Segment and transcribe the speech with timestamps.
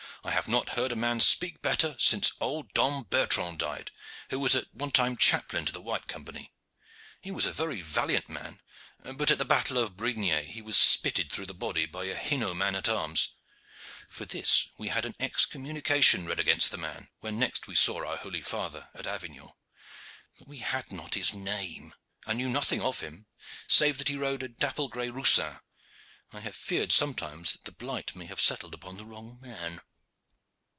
[0.23, 3.89] "I have not heard a man speak better since old Dom Bertrand died,
[4.29, 6.53] who was at one time chaplain to the White Company.
[7.21, 8.61] He was a very valiant man,
[9.15, 12.53] but at the battle of Brignais he was spitted through the body by a Hainault
[12.53, 13.29] man at arms.
[14.09, 18.17] For this we had an excommunication read against the man, when next we saw our
[18.17, 19.49] holy father at Avignon;
[20.37, 21.95] but as we had not his name,
[22.27, 23.25] and knew nothing of him,
[23.67, 25.59] save that he rode a dapple gray roussin,
[26.31, 29.81] I have feared sometimes that the blight may have settled upon the wrong man."